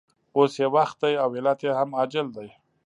اوس 0.37 0.53
یې 0.61 0.67
وخت 0.75 0.97
دی 1.01 1.13
او 1.23 1.29
علت 1.37 1.59
یې 1.65 1.71
هم 1.79 1.89
عاجل 1.97 2.27
دی 2.35 2.49